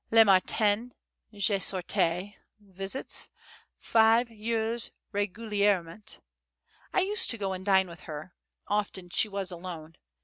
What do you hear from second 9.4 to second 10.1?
alone.